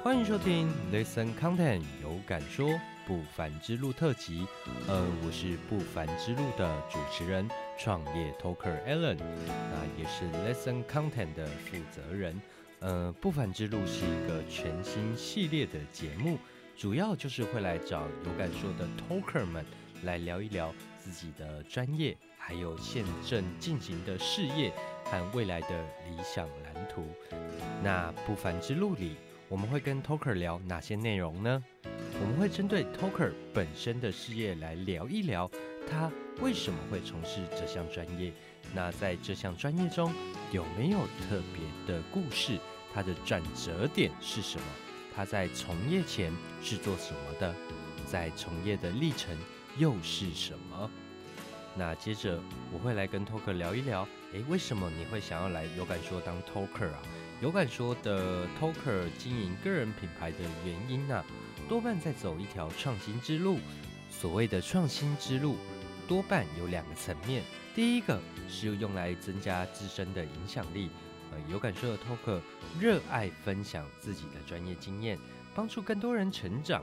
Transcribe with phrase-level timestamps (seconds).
[0.00, 2.70] 欢迎收听 Listen Content 有感说
[3.04, 4.46] 不凡之路特辑。
[4.86, 12.40] 呃，我是不凡之路的主持人，创业 Talker Alan，那也是 Listen Content 的负责人。
[12.78, 16.38] 呃，不凡之路是一个全新系列的节目，
[16.76, 19.66] 主要就是会来找有感说的 Talker 们
[20.04, 24.72] 来聊一聊自己的专业，还有现正进行的事业
[25.04, 27.04] 和未来的理想蓝图。
[27.82, 29.16] 那不凡之路里，
[29.50, 31.64] 我们会跟 Talker 聊哪些内容呢？
[32.20, 35.50] 我们会针对 Talker 本身的事业来聊一聊，
[35.90, 36.12] 他
[36.42, 38.30] 为什么会从事这项专业。
[38.74, 40.12] 那在这项专业中，
[40.52, 42.58] 有没有特别的故事？
[42.92, 44.64] 他的转折点是什么？
[45.16, 47.54] 他在从业前是做什么的？
[48.06, 49.34] 在从业的历程
[49.78, 50.90] 又是什么？
[51.74, 52.38] 那接着
[52.70, 57.02] 我会来跟 Talker 聊一聊，诶，为什么你会想要来有感说当 Talker 啊？
[57.40, 61.24] 有感说的 Talker 经营个人品牌的原因呢，
[61.68, 63.58] 多半在走一条创新之路。
[64.10, 65.56] 所谓的创新之路，
[66.08, 67.44] 多半有两个层面。
[67.76, 70.90] 第一个是用来增加自身的影响力。
[71.30, 72.40] 呃，有感说的 Talker
[72.80, 75.16] 热爱分享自己的专业经验，
[75.54, 76.82] 帮助更多人成长。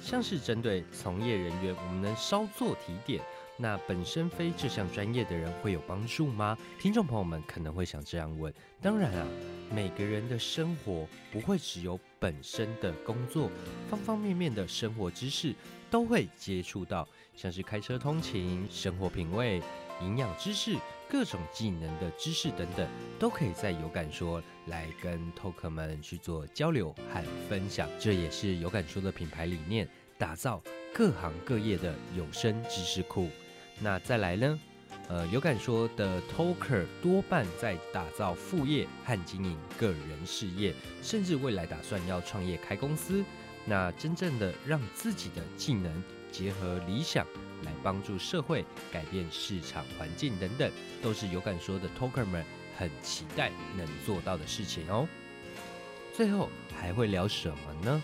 [0.00, 3.22] 像是针对从业人员，我们能稍作提点。
[3.56, 6.56] 那本身非这项专业的人会有帮助吗？
[6.80, 8.52] 听众朋友们可能会想这样问。
[8.80, 9.26] 当然啊。
[9.74, 13.50] 每个人的生活不会只有本身的工作，
[13.88, 15.54] 方方面面的生活知识
[15.90, 19.62] 都会接触到，像是开车通勤、生活品味、
[20.02, 20.76] 营养知识、
[21.08, 22.86] 各种技能的知识等等，
[23.18, 27.88] 都可以在有感说来跟 Talker 们去做交流和分享。
[27.98, 30.62] 这也是有感说的品牌理念，打造
[30.94, 33.30] 各行各业的有声知识库。
[33.80, 34.60] 那再来呢？
[35.08, 43.24] 呃，有感说的 Talker 多半在打造副业和经营个人事业，甚至未来打算要创业开公司。
[43.64, 47.26] 那真正的让自己的技能结合理想，
[47.64, 50.70] 来帮助社会改变市场环境等等，
[51.02, 52.44] 都是有感说的 Talker 们
[52.76, 55.08] 很期待能做到的事情哦。
[56.14, 56.48] 最后
[56.78, 58.02] 还会聊什么呢？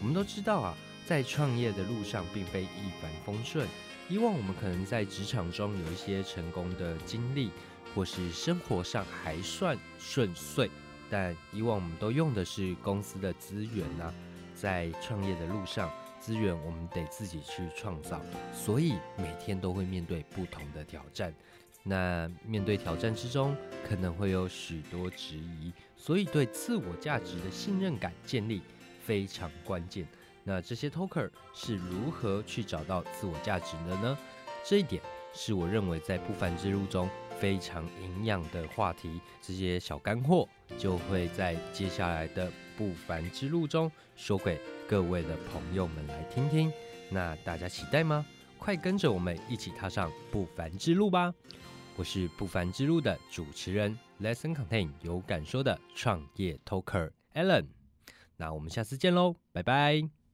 [0.00, 0.76] 我们都知道啊，
[1.06, 3.66] 在创业的路上并非一帆风顺。
[4.08, 7.50] 以往我们可能在职场中有一些成功的经历，
[7.94, 10.68] 或是生活上还算顺遂，
[11.08, 14.12] 但以往我们都用的是公司的资源呐。
[14.52, 18.20] 在创业的路上，资源我们得自己去创造，
[18.52, 21.32] 所以每天都会面对不同的挑战。
[21.84, 23.56] 那面对挑战之中，
[23.88, 28.60] 可能会有许多质疑，所以对自我价值的信任感建立
[29.04, 30.04] 非常关键。
[30.48, 34.16] 那这些 Talker 是如何去找到自我价值的呢？
[34.64, 35.02] 这一点
[35.34, 39.20] 是我认为在不凡之路中非常营养的话题。
[39.42, 40.48] 这些小干货
[40.78, 46.72] 就会在接下来的不凡之路中说给各位的朋友们来听听。
[47.10, 48.24] 那大家期待吗？
[48.56, 51.34] 快跟着我们一起踏上不凡之路吧！
[51.96, 57.66] 我是不凡之路的主持人，Lesson Contain 有感说的创业 Talker Alan。
[58.36, 60.25] 那我们下次见喽，拜拜。